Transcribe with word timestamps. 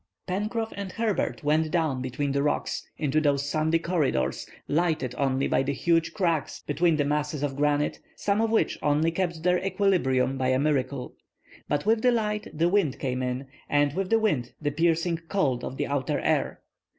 Pencroff 0.27 0.73
and 0.75 0.93
Herbert 0.93 1.43
went 1.43 1.69
down 1.69 2.01
between 2.01 2.31
the 2.31 2.41
rocks, 2.41 2.87
into 2.97 3.21
those 3.21 3.47
sandy 3.47 3.77
corridors, 3.77 4.49
lighted 4.67 5.13
only 5.15 5.47
by 5.47 5.61
the 5.61 5.73
huge 5.75 6.11
cracks 6.11 6.63
between 6.65 6.95
the 6.95 7.05
masses 7.05 7.43
of 7.43 7.55
granite, 7.55 7.99
some 8.15 8.41
of 8.41 8.49
which 8.49 8.79
only 8.81 9.11
kept 9.11 9.43
their 9.43 9.63
equilibrium 9.63 10.39
by 10.39 10.47
a 10.47 10.57
miracle. 10.57 11.13
But 11.69 11.85
with 11.85 12.01
the 12.01 12.11
light 12.11 12.47
the 12.51 12.67
wind 12.67 12.97
came 12.97 13.21
in, 13.21 13.45
and 13.69 13.93
with 13.93 14.09
the 14.09 14.17
wind 14.17 14.53
the 14.59 14.71
piercing 14.71 15.17
cold 15.29 15.63
of 15.63 15.77
the 15.77 15.85
outer 15.85 16.19
air. 16.19 16.61